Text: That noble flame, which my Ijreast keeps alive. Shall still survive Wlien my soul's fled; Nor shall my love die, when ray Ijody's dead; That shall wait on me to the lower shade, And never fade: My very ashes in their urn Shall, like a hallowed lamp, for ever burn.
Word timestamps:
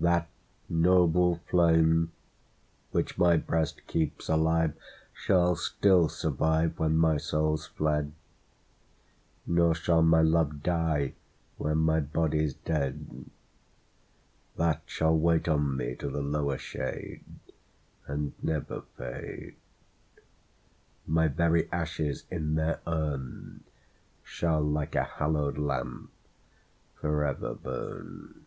That 0.00 0.30
noble 0.70 1.40
flame, 1.50 2.12
which 2.90 3.18
my 3.18 3.36
Ijreast 3.36 3.86
keeps 3.86 4.30
alive. 4.30 4.72
Shall 5.12 5.56
still 5.56 6.08
survive 6.08 6.76
Wlien 6.76 6.94
my 6.94 7.18
soul's 7.18 7.66
fled; 7.66 8.12
Nor 9.46 9.74
shall 9.74 10.00
my 10.00 10.22
love 10.22 10.62
die, 10.62 11.12
when 11.58 11.84
ray 11.86 12.00
Ijody's 12.00 12.54
dead; 12.54 13.26
That 14.56 14.80
shall 14.86 15.14
wait 15.14 15.46
on 15.48 15.76
me 15.76 15.96
to 15.96 16.08
the 16.08 16.22
lower 16.22 16.56
shade, 16.56 17.22
And 18.06 18.32
never 18.42 18.80
fade: 18.96 19.56
My 21.06 21.28
very 21.28 21.70
ashes 21.70 22.24
in 22.30 22.54
their 22.54 22.80
urn 22.86 23.64
Shall, 24.22 24.62
like 24.62 24.94
a 24.94 25.04
hallowed 25.04 25.58
lamp, 25.58 26.10
for 26.98 27.22
ever 27.22 27.52
burn. 27.52 28.46